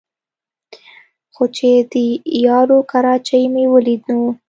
[1.33, 1.93] خو چې د
[2.45, 4.27] یارو کراچۍ مې ولېده نو